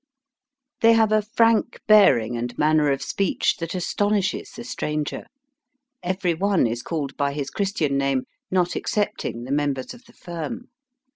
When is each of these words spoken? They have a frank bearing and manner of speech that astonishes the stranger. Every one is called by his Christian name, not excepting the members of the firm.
They 0.79 0.93
have 0.93 1.11
a 1.11 1.21
frank 1.21 1.79
bearing 1.85 2.35
and 2.35 2.57
manner 2.57 2.89
of 2.89 3.03
speech 3.03 3.57
that 3.57 3.75
astonishes 3.75 4.49
the 4.49 4.63
stranger. 4.63 5.27
Every 6.01 6.33
one 6.33 6.65
is 6.65 6.81
called 6.81 7.15
by 7.17 7.33
his 7.33 7.51
Christian 7.51 7.99
name, 7.99 8.23
not 8.49 8.75
excepting 8.75 9.43
the 9.43 9.51
members 9.51 9.93
of 9.93 10.05
the 10.05 10.13
firm. 10.13 10.69